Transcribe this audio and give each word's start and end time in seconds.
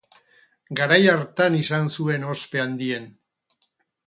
Garai 0.79 0.97
hartan 1.11 1.57
izan 1.59 1.93
zuen 1.99 2.27
ospe 2.33 2.63
handien. 2.65 3.07